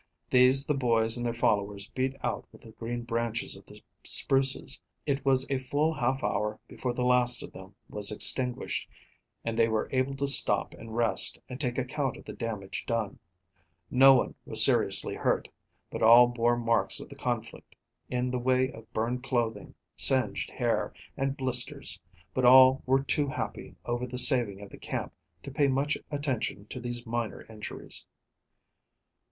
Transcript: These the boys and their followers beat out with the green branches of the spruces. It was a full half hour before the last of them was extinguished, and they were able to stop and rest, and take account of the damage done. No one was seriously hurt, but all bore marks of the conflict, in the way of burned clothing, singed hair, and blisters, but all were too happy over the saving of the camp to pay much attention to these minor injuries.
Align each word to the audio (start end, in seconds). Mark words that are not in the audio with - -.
These 0.31 0.65
the 0.65 0.73
boys 0.73 1.15
and 1.15 1.23
their 1.23 1.31
followers 1.35 1.87
beat 1.89 2.15
out 2.23 2.47
with 2.51 2.61
the 2.61 2.71
green 2.71 3.03
branches 3.03 3.55
of 3.55 3.67
the 3.67 3.79
spruces. 4.03 4.79
It 5.05 5.23
was 5.23 5.45
a 5.47 5.59
full 5.59 5.93
half 5.93 6.23
hour 6.23 6.59
before 6.67 6.91
the 6.91 7.05
last 7.05 7.43
of 7.43 7.53
them 7.53 7.75
was 7.87 8.11
extinguished, 8.11 8.89
and 9.45 9.55
they 9.55 9.67
were 9.67 9.87
able 9.91 10.15
to 10.15 10.25
stop 10.25 10.73
and 10.73 10.97
rest, 10.97 11.37
and 11.47 11.61
take 11.61 11.77
account 11.77 12.17
of 12.17 12.25
the 12.25 12.33
damage 12.33 12.83
done. 12.87 13.19
No 13.91 14.15
one 14.15 14.33
was 14.43 14.65
seriously 14.65 15.13
hurt, 15.13 15.49
but 15.91 16.01
all 16.01 16.25
bore 16.29 16.57
marks 16.57 16.99
of 16.99 17.07
the 17.09 17.15
conflict, 17.15 17.75
in 18.09 18.31
the 18.31 18.39
way 18.39 18.71
of 18.71 18.91
burned 18.93 19.21
clothing, 19.21 19.75
singed 19.95 20.49
hair, 20.49 20.91
and 21.15 21.37
blisters, 21.37 21.99
but 22.33 22.43
all 22.43 22.81
were 22.87 23.03
too 23.03 23.27
happy 23.27 23.75
over 23.85 24.07
the 24.07 24.17
saving 24.17 24.61
of 24.61 24.71
the 24.71 24.79
camp 24.79 25.13
to 25.43 25.51
pay 25.51 25.67
much 25.67 25.95
attention 26.09 26.65
to 26.69 26.79
these 26.79 27.05
minor 27.05 27.43
injuries. 27.45 28.07